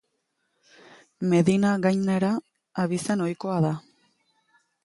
Medina 1.33 1.75
gainera 1.85 2.31
abizen 2.85 3.23
ohikoa 3.27 3.63
da. 3.71 3.75